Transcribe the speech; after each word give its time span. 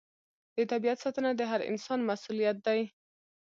د 0.55 0.57
طبیعت 0.71 0.97
ساتنه 1.03 1.29
د 1.35 1.41
هر 1.51 1.61
انسان 1.71 1.99
مسوولیت 2.09 2.57
دی. 2.67 2.81